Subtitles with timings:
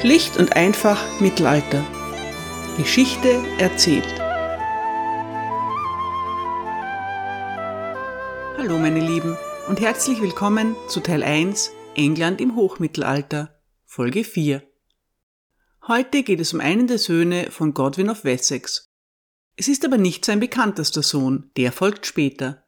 [0.00, 1.84] Schlicht und einfach Mittelalter.
[2.76, 4.04] Geschichte erzählt.
[8.58, 9.36] Hallo meine Lieben
[9.68, 14.62] und herzlich willkommen zu Teil 1 England im Hochmittelalter, Folge 4.
[15.86, 18.90] Heute geht es um einen der Söhne von Godwin of Wessex.
[19.56, 22.64] Es ist aber nicht sein bekanntester Sohn, der folgt später.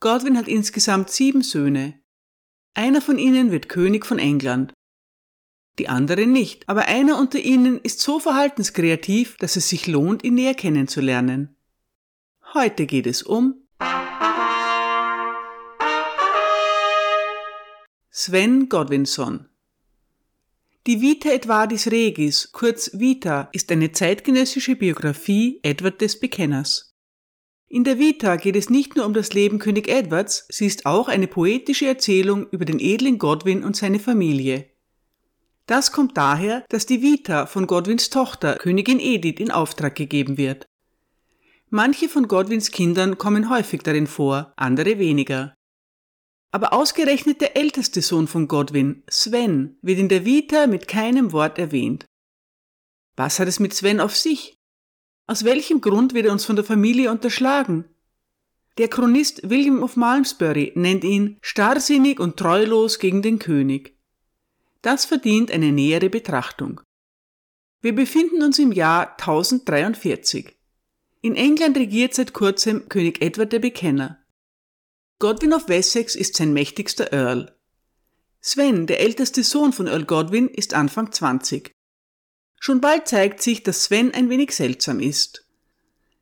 [0.00, 2.00] Godwin hat insgesamt sieben Söhne.
[2.72, 4.72] Einer von ihnen wird König von England
[5.78, 6.68] die anderen nicht.
[6.68, 11.56] Aber einer unter ihnen ist so verhaltenskreativ, dass es sich lohnt, ihn näher kennenzulernen.
[12.54, 13.54] Heute geht es um
[18.10, 19.48] Sven Godwinson.
[20.86, 26.96] Die Vita Edvardis Regis, kurz Vita, ist eine zeitgenössische Biografie Edward des Bekenners.
[27.68, 31.08] In der Vita geht es nicht nur um das Leben König Edwards, sie ist auch
[31.08, 34.70] eine poetische Erzählung über den edlen Godwin und seine Familie.
[35.68, 40.66] Das kommt daher, dass die Vita von Godwins Tochter Königin Edith in Auftrag gegeben wird.
[41.68, 45.54] Manche von Godwins Kindern kommen häufig darin vor, andere weniger.
[46.52, 51.58] Aber ausgerechnet der älteste Sohn von Godwin, Sven, wird in der Vita mit keinem Wort
[51.58, 52.06] erwähnt.
[53.16, 54.56] Was hat es mit Sven auf sich?
[55.26, 57.84] Aus welchem Grund wird er uns von der Familie unterschlagen?
[58.78, 63.97] Der Chronist William of Malmesbury nennt ihn starrsinnig und treulos gegen den König.
[64.82, 66.80] Das verdient eine nähere Betrachtung.
[67.80, 70.56] Wir befinden uns im Jahr 1043.
[71.20, 74.24] In England regiert seit kurzem König Edward der Bekenner.
[75.18, 77.56] Godwin of Wessex ist sein mächtigster Earl.
[78.40, 81.72] Sven, der älteste Sohn von Earl Godwin, ist Anfang 20.
[82.60, 85.48] Schon bald zeigt sich, dass Sven ein wenig seltsam ist.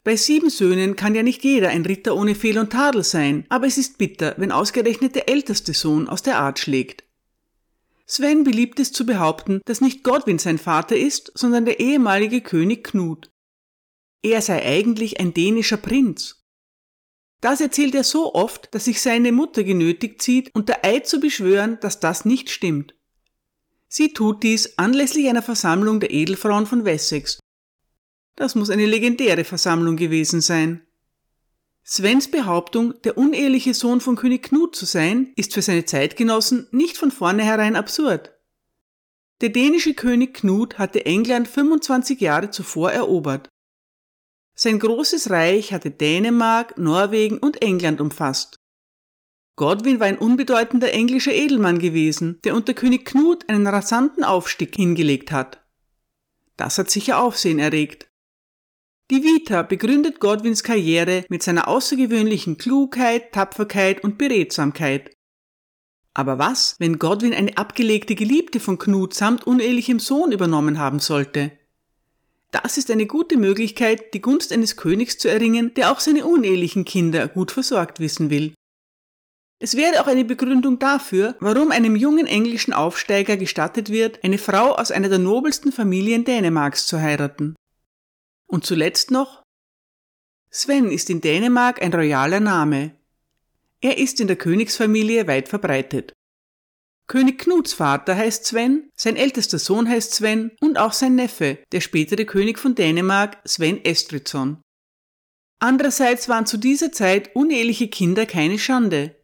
[0.03, 3.67] Bei sieben Söhnen kann ja nicht jeder ein Ritter ohne Fehl und Tadel sein, aber
[3.67, 7.06] es ist bitter, wenn ausgerechnet der älteste Sohn aus der Art schlägt.
[8.07, 12.85] Sven beliebt es zu behaupten, dass nicht Godwin sein Vater ist, sondern der ehemalige König
[12.85, 13.33] Knut.
[14.23, 16.45] Er sei eigentlich ein dänischer Prinz.
[17.41, 21.79] Das erzählt er so oft, dass sich seine Mutter genötigt sieht, unter Eid zu beschwören,
[21.81, 22.95] dass das nicht stimmt.
[23.89, 27.41] Sie tut dies anlässlich einer Versammlung der Edelfrauen von Wessex.
[28.37, 30.86] Das muss eine legendäre Versammlung gewesen sein.
[31.89, 36.97] Svens Behauptung, der uneheliche Sohn von König Knut zu sein, ist für seine Zeitgenossen nicht
[36.97, 38.33] von vornherein absurd.
[39.41, 43.49] Der dänische König Knut hatte England 25 Jahre zuvor erobert.
[44.57, 48.57] Sein großes Reich hatte Dänemark, Norwegen und England umfasst.
[49.55, 55.31] Godwin war ein unbedeutender englischer Edelmann gewesen, der unter König Knut einen rasanten Aufstieg hingelegt
[55.31, 55.65] hat.
[56.57, 58.09] Das hat sicher Aufsehen erregt.
[59.11, 65.13] Die Vita begründet Godwins Karriere mit seiner außergewöhnlichen Klugheit, Tapferkeit und Beredsamkeit.
[66.13, 71.53] Aber was, wenn Godwin eine abgelegte Geliebte von Knut samt unehelichem Sohn übernommen haben sollte?
[72.51, 76.85] Das ist eine gute Möglichkeit, die Gunst eines Königs zu erringen, der auch seine unehelichen
[76.85, 78.55] Kinder gut versorgt wissen will.
[79.59, 84.75] Es wäre auch eine Begründung dafür, warum einem jungen englischen Aufsteiger gestattet wird, eine Frau
[84.75, 87.55] aus einer der nobelsten Familien Dänemarks zu heiraten.
[88.57, 89.43] Und zuletzt noch
[90.51, 92.97] Sven ist in Dänemark ein royaler Name.
[93.83, 96.15] Er ist in der Königsfamilie weit verbreitet.
[97.07, 101.83] König Knuts Vater heißt Sven, sein ältester Sohn heißt Sven und auch sein Neffe, der
[101.83, 104.63] spätere König von Dänemark, Sven Estridsson.
[105.59, 109.17] Andererseits waren zu dieser Zeit uneheliche Kinder keine Schande.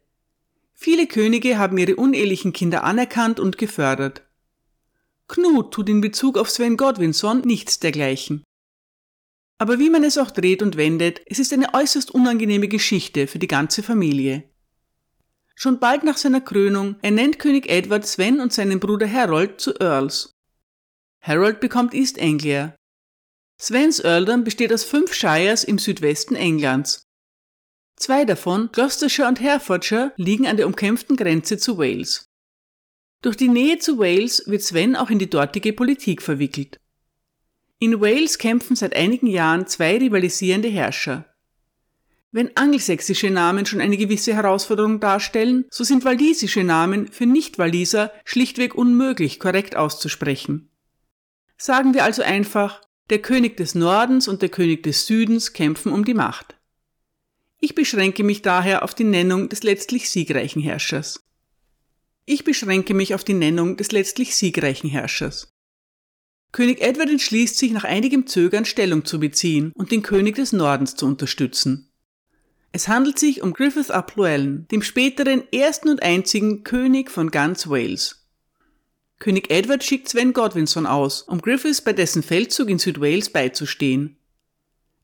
[0.75, 4.21] Viele Könige haben ihre unehelichen Kinder anerkannt und gefördert.
[5.27, 8.43] Knut tut in Bezug auf Sven Godwinson nichts dergleichen.
[9.63, 13.39] Aber wie man es auch dreht und wendet, es ist eine äußerst unangenehme Geschichte für
[13.39, 14.43] die ganze Familie.
[15.55, 20.33] Schon bald nach seiner Krönung ernennt König Edward Sven und seinen Bruder Harold zu Earls.
[21.21, 22.75] Harold bekommt East Anglia.
[23.57, 27.05] Svens Earldom besteht aus fünf Shires im Südwesten Englands.
[27.95, 32.25] Zwei davon, Gloucestershire und Herefordshire, liegen an der umkämpften Grenze zu Wales.
[33.21, 36.81] Durch die Nähe zu Wales wird Sven auch in die dortige Politik verwickelt.
[37.83, 41.25] In Wales kämpfen seit einigen Jahren zwei rivalisierende Herrscher.
[42.31, 48.73] Wenn angelsächsische Namen schon eine gewisse Herausforderung darstellen, so sind walisische Namen für Nicht-Waliser schlichtweg
[48.73, 50.69] unmöglich korrekt auszusprechen.
[51.57, 56.05] Sagen wir also einfach, der König des Nordens und der König des Südens kämpfen um
[56.05, 56.55] die Macht.
[57.59, 61.21] Ich beschränke mich daher auf die Nennung des letztlich siegreichen Herrschers.
[62.23, 65.52] Ich beschränke mich auf die Nennung des letztlich siegreichen Herrschers.
[66.53, 70.95] König Edward entschließt sich nach einigem Zögern Stellung zu beziehen und den König des Nordens
[70.95, 71.89] zu unterstützen.
[72.71, 77.67] Es handelt sich um Griffith ap Llewellyn, dem späteren ersten und einzigen König von ganz
[77.67, 78.27] Wales.
[79.17, 84.17] König Edward schickt Sven Godwinson aus, um Griffiths bei dessen Feldzug in Südwales beizustehen.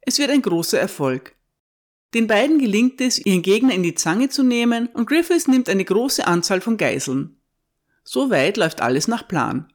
[0.02, 1.36] Es wird ein großer Erfolg.
[2.14, 5.86] Den beiden gelingt es, ihren Gegner in die Zange zu nehmen und Griffiths nimmt eine
[5.86, 7.38] große Anzahl von Geiseln.
[8.04, 9.72] Soweit läuft alles nach Plan.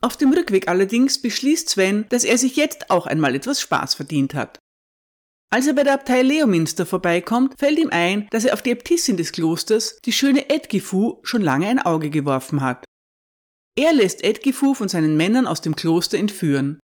[0.00, 4.34] Auf dem Rückweg allerdings beschließt Sven, dass er sich jetzt auch einmal etwas Spaß verdient
[4.34, 4.58] hat.
[5.50, 9.16] Als er bei der Abtei Leominster vorbeikommt, fällt ihm ein, dass er auf die Äbtissin
[9.16, 12.84] des Klosters, die schöne Edgifu, schon lange ein Auge geworfen hat.
[13.78, 16.80] Er lässt Edgifu von seinen Männern aus dem Kloster entführen.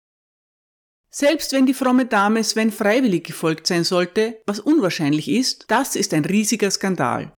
[1.10, 6.14] Selbst wenn die fromme Dame Sven freiwillig gefolgt sein sollte, was unwahrscheinlich ist, das ist
[6.14, 7.34] ein riesiger Skandal.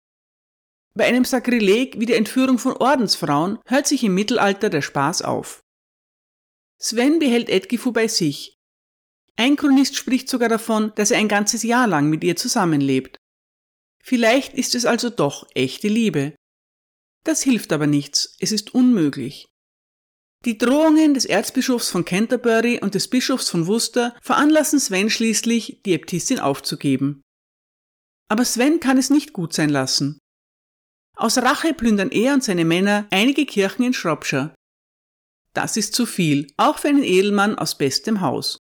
[0.96, 5.63] Bei einem Sakrileg wie der Entführung von Ordensfrauen hört sich im Mittelalter der Spaß auf.
[6.84, 8.58] Sven behält Edgifu bei sich.
[9.38, 13.18] Ein Chronist spricht sogar davon, dass er ein ganzes Jahr lang mit ihr zusammenlebt.
[14.04, 16.36] Vielleicht ist es also doch echte Liebe.
[17.24, 19.48] Das hilft aber nichts, es ist unmöglich.
[20.44, 25.94] Die Drohungen des Erzbischofs von Canterbury und des Bischofs von Worcester veranlassen Sven schließlich, die
[25.94, 27.22] Äbtissin aufzugeben.
[28.30, 30.20] Aber Sven kann es nicht gut sein lassen.
[31.16, 34.54] Aus Rache plündern er und seine Männer einige Kirchen in Shropshire.
[35.54, 38.58] Das ist zu viel, auch für einen Edelmann aus bestem Haus.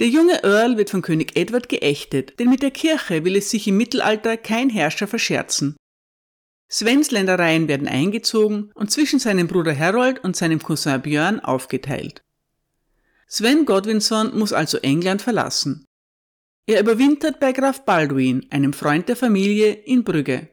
[0.00, 3.68] Der junge Earl wird von König Edward geächtet, denn mit der Kirche will es sich
[3.68, 5.76] im Mittelalter kein Herrscher verscherzen.
[6.68, 12.22] Svens Ländereien werden eingezogen und zwischen seinem Bruder Harold und seinem Cousin Björn aufgeteilt.
[13.28, 15.84] Sven Godwinson muss also England verlassen.
[16.66, 20.48] Er überwintert bei Graf Baldwin, einem Freund der Familie, in Brügge.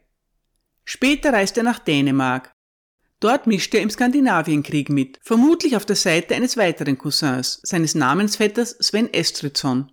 [0.84, 2.52] Später reist er nach Dänemark.
[3.22, 8.72] Dort mischt er im Skandinavienkrieg mit, vermutlich auf der Seite eines weiteren Cousins, seines Namensvetters
[8.82, 9.92] Sven Estridsson.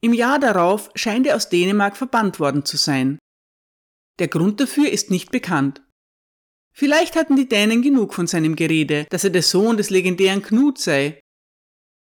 [0.00, 3.18] Im Jahr darauf scheint er aus Dänemark verbannt worden zu sein.
[4.18, 5.82] Der Grund dafür ist nicht bekannt.
[6.74, 10.78] Vielleicht hatten die Dänen genug von seinem Gerede, dass er der Sohn des legendären Knut
[10.78, 11.20] sei.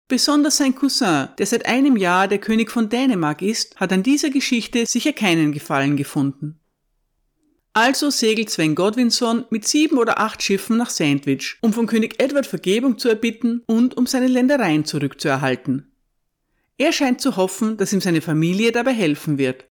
[0.08, 4.30] Besonders sein Cousin, der seit einem Jahr der König von Dänemark ist, hat an dieser
[4.30, 6.60] Geschichte sicher keinen Gefallen gefunden.
[7.74, 12.48] Also segelt Sven Godwinson mit sieben oder acht Schiffen nach Sandwich, um von König Edward
[12.48, 15.92] Vergebung zu erbitten und um seine Ländereien zurückzuerhalten.
[16.78, 19.68] Er scheint zu hoffen, dass ihm seine Familie dabei helfen wird.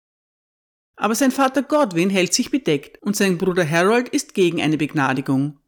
[0.95, 5.59] Aber sein Vater Godwin hält sich bedeckt und sein Bruder Harold ist gegen eine Begnadigung.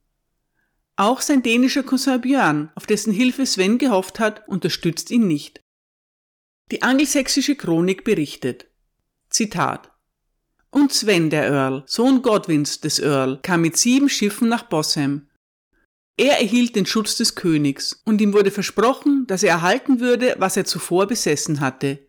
[0.97, 5.63] Auch sein dänischer Cousin Björn, auf dessen Hilfe Sven gehofft hat, unterstützt ihn nicht.
[6.71, 8.67] Die angelsächsische Chronik berichtet.
[9.31, 9.91] Zitat
[10.71, 15.29] und Sven der Earl, Sohn Godwins des Earl, kam mit sieben Schiffen nach Bosham.
[16.17, 20.57] Er erhielt den Schutz des Königs, und ihm wurde versprochen, dass er erhalten würde, was
[20.57, 22.07] er zuvor besessen hatte.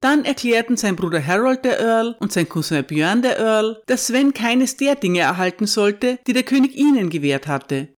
[0.00, 4.34] Dann erklärten sein Bruder Harold der Earl und sein Cousin Björn der Earl, dass Sven
[4.34, 7.94] keines der Dinge erhalten sollte, die der König ihnen gewährt hatte.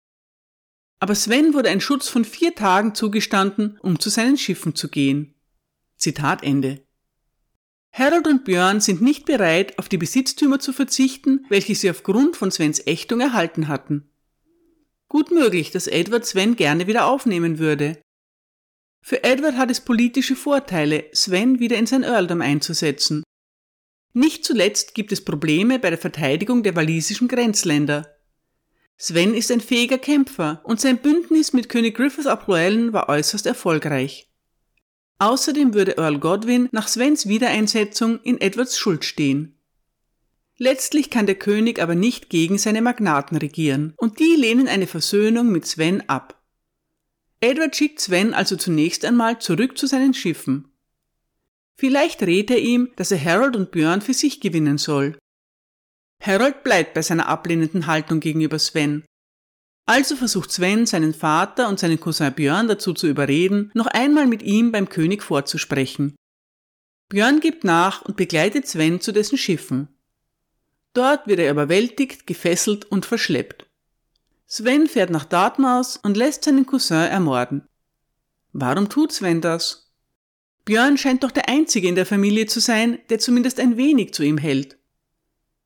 [0.99, 5.33] Aber Sven wurde ein Schutz von vier Tagen zugestanden, um zu seinen Schiffen zu gehen.
[5.97, 6.84] Zitat Ende.
[7.97, 12.51] Harold und Björn sind nicht bereit, auf die Besitztümer zu verzichten, welche sie aufgrund von
[12.51, 14.09] Svens Ächtung erhalten hatten.
[15.07, 18.01] Gut möglich, dass Edward Sven gerne wieder aufnehmen würde.
[19.01, 23.23] Für Edward hat es politische Vorteile, Sven wieder in sein Earldom einzusetzen.
[24.11, 28.13] Nicht zuletzt gibt es Probleme bei der Verteidigung der walisischen Grenzländer.
[28.97, 33.45] Sven ist ein fähiger Kämpfer und sein Bündnis mit König Griffith ab Llewellyn war äußerst
[33.45, 34.27] erfolgreich.
[35.17, 39.57] Außerdem würde Earl Godwin nach Svens Wiedereinsetzung in Edwards Schuld stehen.
[40.57, 45.51] Letztlich kann der König aber nicht gegen seine Magnaten regieren, und die lehnen eine Versöhnung
[45.51, 46.41] mit Sven ab.
[47.41, 50.69] Edward schickt Sven also zunächst einmal zurück zu seinen Schiffen.
[51.77, 55.17] Vielleicht rät er ihm, dass er Harold und Björn für sich gewinnen soll.
[56.21, 59.03] Harold bleibt bei seiner ablehnenden Haltung gegenüber Sven
[59.85, 64.41] also versucht Sven, seinen Vater und seinen Cousin Björn dazu zu überreden, noch einmal mit
[64.41, 66.15] ihm beim König vorzusprechen.
[67.09, 69.89] Björn gibt nach und begleitet Sven zu dessen Schiffen.
[70.93, 73.67] Dort wird er überwältigt, gefesselt und verschleppt.
[74.47, 77.67] Sven fährt nach Dartmouth und lässt seinen Cousin ermorden.
[78.53, 79.91] Warum tut Sven das?
[80.63, 84.23] Björn scheint doch der Einzige in der Familie zu sein, der zumindest ein wenig zu
[84.23, 84.77] ihm hält.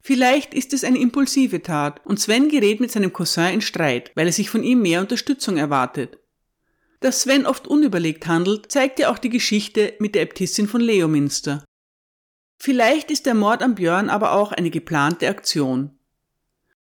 [0.01, 4.27] Vielleicht ist es eine impulsive Tat und Sven gerät mit seinem Cousin in Streit, weil
[4.27, 6.18] er sich von ihm mehr Unterstützung erwartet.
[7.01, 11.63] Dass Sven oft unüberlegt handelt, zeigt ja auch die Geschichte mit der Äbtissin von Leominster.
[12.58, 15.98] Vielleicht ist der Mord an Björn aber auch eine geplante Aktion.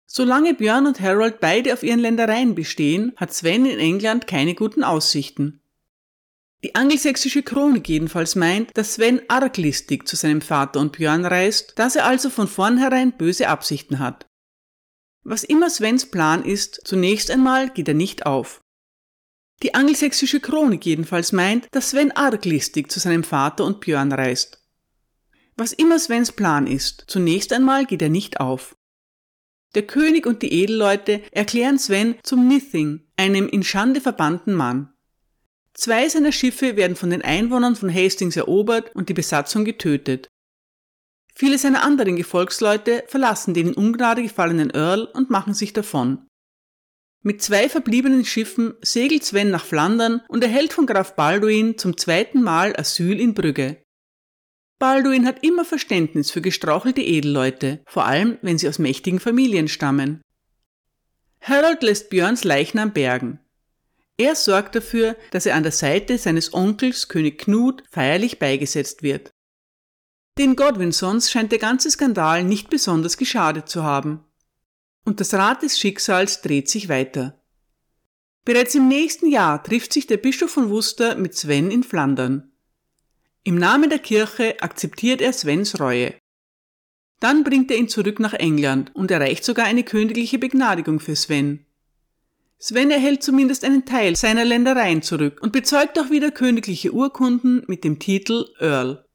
[0.06, 4.84] Solange Björn und Harold beide auf ihren Ländereien bestehen, hat Sven in England keine guten
[4.84, 5.62] Aussichten.
[6.64, 11.96] Die angelsächsische Chronik jedenfalls meint, dass Sven arglistig zu seinem Vater und Björn reist, dass
[11.96, 14.26] er also von vornherein böse Absichten hat.
[15.24, 18.62] Was immer Svens Plan ist, zunächst einmal geht er nicht auf.
[19.64, 24.62] Die angelsächsische Chronik jedenfalls meint, dass Sven arglistig zu seinem Vater und Björn reist.
[25.56, 28.76] Was immer Svens Plan ist, zunächst einmal geht er nicht auf.
[29.74, 34.94] Der König und die Edelleute erklären Sven zum Nithing, einem in Schande verbannten Mann.
[35.76, 40.30] Zwei seiner Schiffe werden von den Einwohnern von Hastings erobert und die Besatzung getötet.
[41.36, 46.26] Viele seiner anderen Gefolgsleute verlassen den in Ungnade gefallenen Earl und machen sich davon.
[47.24, 52.42] Mit zwei verbliebenen Schiffen segelt Sven nach Flandern und erhält von Graf Balduin zum zweiten
[52.42, 53.84] Mal Asyl in Brügge.
[54.80, 60.22] Balduin hat immer Verständnis für gestrauchelte Edelleute, vor allem wenn sie aus mächtigen Familien stammen.
[61.42, 63.40] Harold lässt Björns Leichnam bergen.
[64.18, 69.34] Er sorgt dafür, dass er an der Seite seines Onkels König Knut feierlich beigesetzt wird.
[70.38, 74.24] Den Godwinsons scheint der ganze Skandal nicht besonders geschadet zu haben.
[75.04, 77.42] Und das Rad des Schicksals dreht sich weiter.
[78.44, 82.52] Bereits im nächsten Jahr trifft sich der Bischof von Worcester mit Sven in Flandern.
[83.44, 86.16] Im Namen der Kirche akzeptiert er Svens Reue.
[87.20, 91.66] Dann bringt er ihn zurück nach England und erreicht sogar eine königliche Begnadigung für Sven.
[92.58, 97.84] Sven erhält zumindest einen Teil seiner Ländereien zurück und bezeugt auch wieder königliche Urkunden mit
[97.84, 99.06] dem Titel Earl.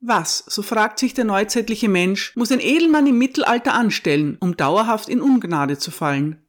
[0.00, 5.08] Was, so fragt sich der neuzeitliche Mensch, muss ein Edelmann im Mittelalter anstellen, um dauerhaft
[5.08, 6.46] in Ungnade zu fallen?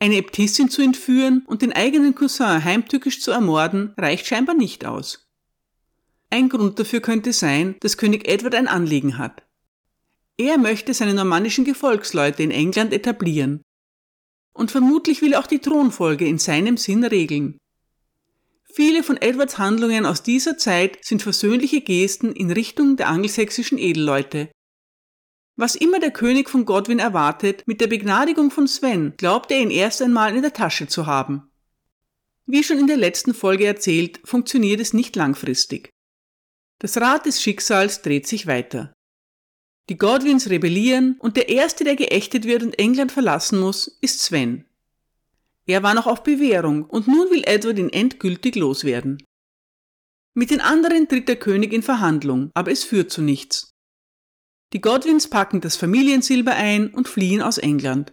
[0.00, 5.30] Eine Äbtissin zu entführen und den eigenen Cousin heimtückisch zu ermorden, reicht scheinbar nicht aus.
[6.30, 9.42] Ein Grund dafür könnte sein, dass König Edward ein Anliegen hat.
[10.36, 13.62] Er möchte seine normannischen Gefolgsleute in England etablieren.
[14.54, 17.58] Und vermutlich will er auch die Thronfolge in seinem Sinn regeln.
[18.72, 24.50] Viele von Edwards Handlungen aus dieser Zeit sind versöhnliche Gesten in Richtung der angelsächsischen Edelleute.
[25.56, 29.70] Was immer der König von Godwin erwartet, mit der Begnadigung von Sven glaubt er ihn
[29.70, 31.50] erst einmal in der Tasche zu haben.
[32.46, 35.90] Wie schon in der letzten Folge erzählt, funktioniert es nicht langfristig.
[36.80, 38.93] Das Rad des Schicksals dreht sich weiter.
[39.88, 44.64] Die Godwins rebellieren und der Erste, der geächtet wird und England verlassen muss, ist Sven.
[45.66, 49.22] Er war noch auf Bewährung und nun will Edward ihn endgültig loswerden.
[50.34, 53.70] Mit den anderen tritt der König in Verhandlung, aber es führt zu nichts.
[54.72, 58.12] Die Godwins packen das Familiensilber ein und fliehen aus England.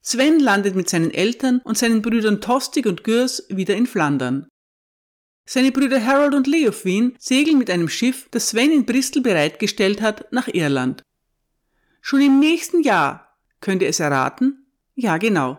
[0.00, 4.46] Sven landet mit seinen Eltern und seinen Brüdern Tostig und Gürs wieder in Flandern.
[5.46, 10.32] Seine Brüder Harold und Leofwin segeln mit einem Schiff, das Sven in Bristol bereitgestellt hat,
[10.32, 11.02] nach Irland.
[12.00, 14.66] Schon im nächsten Jahr, könnt ihr es erraten?
[14.94, 15.58] Ja, genau.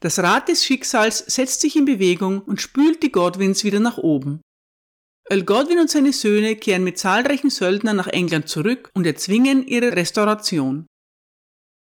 [0.00, 4.40] Das Rad des Schicksals setzt sich in Bewegung und spült die Godwins wieder nach oben.
[5.30, 9.96] Earl Godwin und seine Söhne kehren mit zahlreichen Söldnern nach England zurück und erzwingen ihre
[9.96, 10.86] Restauration.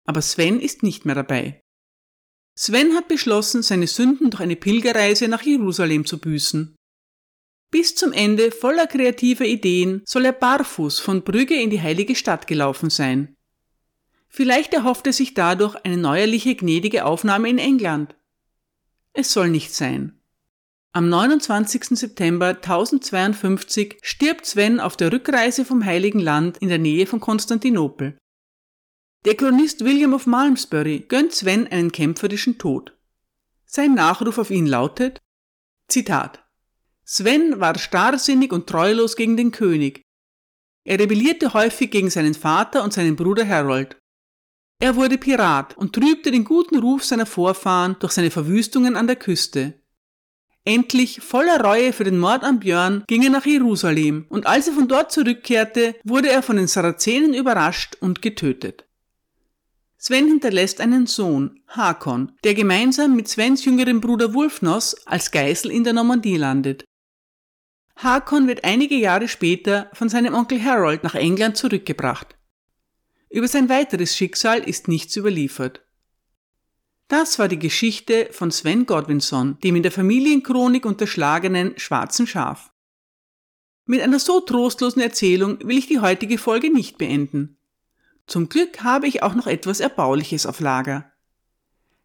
[0.06, 1.62] Aber Sven ist nicht mehr dabei.
[2.56, 6.76] Sven hat beschlossen, seine Sünden durch eine Pilgerreise nach Jerusalem zu büßen.
[7.72, 12.46] Bis zum Ende voller kreativer Ideen soll er barfuß von Brügge in die heilige Stadt
[12.46, 13.38] gelaufen sein.
[14.28, 18.16] Vielleicht erhofft er sich dadurch eine neuerliche gnädige Aufnahme in England.
[19.14, 20.20] Es soll nicht sein.
[20.94, 21.98] Am 29.
[21.98, 28.18] September 1052 stirbt Sven auf der Rückreise vom Heiligen Land in der Nähe von Konstantinopel.
[29.24, 32.98] Der Chronist William of Malmesbury gönnt Sven einen kämpferischen Tod.
[33.66, 35.22] Sein Nachruf auf ihn lautet
[35.88, 36.44] Zitat
[37.04, 40.02] Sven war starrsinnig und treulos gegen den König.
[40.84, 43.98] Er rebellierte häufig gegen seinen Vater und seinen Bruder Harold.
[44.80, 49.16] Er wurde Pirat und trübte den guten Ruf seiner Vorfahren durch seine Verwüstungen an der
[49.16, 49.82] Küste.
[50.64, 54.74] Endlich, voller Reue für den Mord an Björn, ging er nach Jerusalem und als er
[54.74, 58.86] von dort zurückkehrte, wurde er von den Sarazenen überrascht und getötet.
[59.98, 65.84] Sven hinterlässt einen Sohn, Hakon, der gemeinsam mit Svens jüngerem Bruder Wulfnos als Geisel in
[65.84, 66.86] der Normandie landet.
[68.04, 72.36] Hakon wird einige Jahre später von seinem Onkel Harold nach England zurückgebracht.
[73.30, 75.86] Über sein weiteres Schicksal ist nichts überliefert.
[77.08, 82.72] Das war die Geschichte von Sven Godwinson, dem in der Familienchronik unterschlagenen schwarzen Schaf.
[83.86, 87.58] Mit einer so trostlosen Erzählung will ich die heutige Folge nicht beenden.
[88.28, 91.12] Zum Glück habe ich auch noch etwas Erbauliches auf Lager.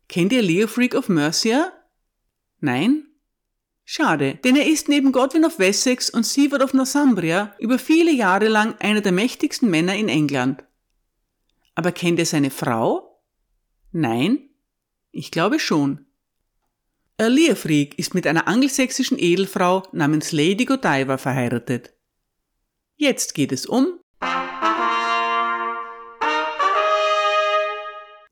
[0.09, 1.73] Kennt ihr Leo Freak of Mercia?
[2.61, 3.06] Nein?
[3.89, 8.49] Schade, denn er ist neben Godwin of Wessex und Siward of Northumbria über viele Jahre
[8.49, 10.65] lang einer der mächtigsten Männer in England.
[11.77, 13.23] Aber kennt er seine Frau?
[13.93, 14.51] Nein?
[15.13, 16.05] Ich glaube schon.
[17.17, 21.95] Earl Leofric ist mit einer angelsächsischen Edelfrau namens Lady Godiva verheiratet.
[22.97, 24.01] Jetzt geht es um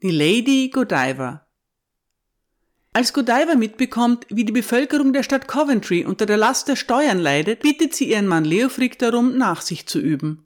[0.03, 1.44] die Lady Godiva.
[2.97, 7.61] Als Godiva mitbekommt, wie die Bevölkerung der Stadt Coventry unter der Last der Steuern leidet,
[7.61, 10.45] bittet sie ihren Mann Leofric darum, Nachsicht zu üben.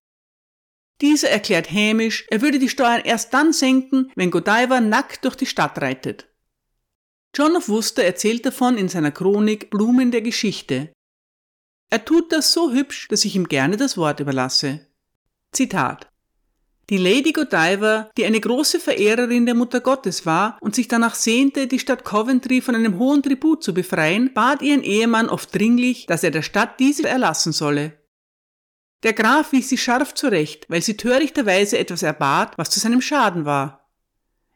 [1.03, 5.45] Dieser erklärt hämisch, er würde die Steuern erst dann senken, wenn Godiva nackt durch die
[5.45, 6.27] Stadt reitet.
[7.37, 10.91] John of Worcester erzählt davon in seiner Chronik Blumen der Geschichte.
[11.91, 14.87] Er tut das so hübsch, dass ich ihm gerne das Wort überlasse.
[15.53, 16.11] Zitat
[16.91, 21.67] die Lady Godiva, die eine große Verehrerin der Mutter Gottes war und sich danach sehnte,
[21.67, 26.25] die Stadt Coventry von einem hohen Tribut zu befreien, bat ihren Ehemann oft dringlich, dass
[26.25, 27.99] er der Stadt diese erlassen solle.
[29.03, 33.45] Der Graf wies sie scharf zurecht, weil sie törichterweise etwas erbat, was zu seinem Schaden
[33.45, 33.87] war.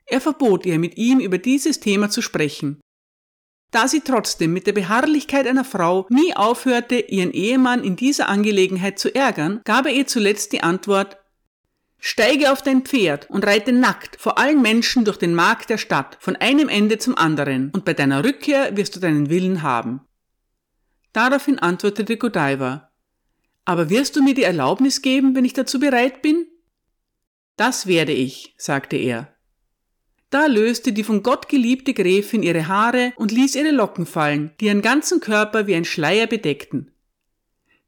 [0.07, 2.81] Er verbot ihr, mit ihm über dieses Thema zu sprechen.
[3.71, 8.99] Da sie trotzdem mit der Beharrlichkeit einer Frau nie aufhörte, ihren Ehemann in dieser Angelegenheit
[8.99, 11.22] zu ärgern, gab er ihr zuletzt die Antwort
[12.05, 16.19] Steige auf dein Pferd und reite nackt vor allen Menschen durch den Markt der Stadt,
[16.19, 20.01] von einem Ende zum anderen, und bei deiner Rückkehr wirst du deinen Willen haben.
[21.13, 22.91] Daraufhin antwortete Godiva,
[23.65, 26.45] aber wirst du mir die Erlaubnis geben, wenn ich dazu bereit bin?
[27.57, 29.33] Das werde ich, sagte er.
[30.29, 34.65] Da löste die von Gott geliebte Gräfin ihre Haare und ließ ihre Locken fallen, die
[34.65, 36.91] ihren ganzen Körper wie ein Schleier bedeckten.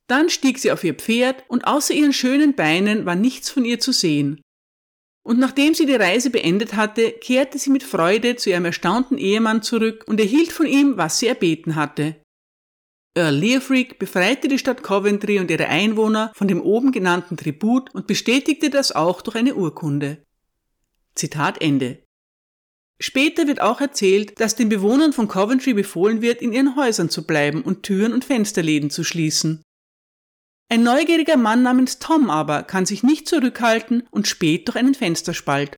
[0.06, 3.80] Dann stieg sie auf ihr Pferd und außer ihren schönen Beinen war nichts von ihr
[3.80, 4.40] zu sehen.
[5.26, 9.62] Und nachdem sie die Reise beendet hatte, kehrte sie mit Freude zu ihrem erstaunten Ehemann
[9.62, 12.16] zurück und erhielt von ihm, was sie erbeten hatte.
[13.16, 18.06] Earl Leofric befreite die Stadt Coventry und ihre Einwohner von dem oben genannten Tribut und
[18.06, 20.24] bestätigte das auch durch eine Urkunde.
[21.14, 22.02] Zitat Ende.
[23.00, 27.26] Später wird auch erzählt, dass den Bewohnern von Coventry befohlen wird, in ihren Häusern zu
[27.26, 29.63] bleiben und Türen und Fensterläden zu schließen.
[30.68, 35.76] Ein neugieriger Mann namens Tom aber kann sich nicht zurückhalten und späht durch einen Fensterspalt.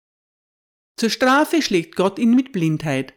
[0.96, 3.14] Zur Strafe schlägt Gott ihn mit Blindheit.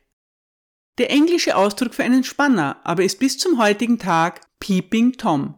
[0.98, 5.56] Der englische Ausdruck für einen Spanner aber ist bis zum heutigen Tag Peeping Tom.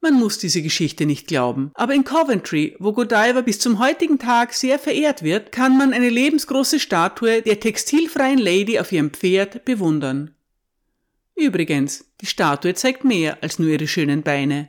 [0.00, 4.54] Man muss diese Geschichte nicht glauben, aber in Coventry, wo Godiva bis zum heutigen Tag
[4.54, 10.36] sehr verehrt wird, kann man eine lebensgroße Statue der textilfreien Lady auf ihrem Pferd bewundern.
[11.34, 14.68] Übrigens, die Statue zeigt mehr als nur ihre schönen Beine.